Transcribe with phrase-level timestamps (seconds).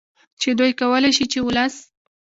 [0.41, 1.75] چې دوی کولې شي چې ولس